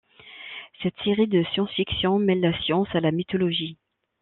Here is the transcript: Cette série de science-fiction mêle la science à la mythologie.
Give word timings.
Cette 0.81 0.95
série 1.03 1.27
de 1.27 1.43
science-fiction 1.53 2.17
mêle 2.17 2.39
la 2.41 2.59
science 2.63 2.87
à 2.95 2.99
la 3.01 3.11
mythologie. 3.11 3.77